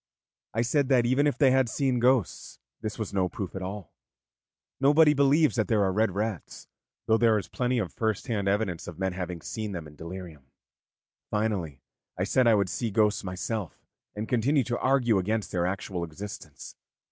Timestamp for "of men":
8.87-9.13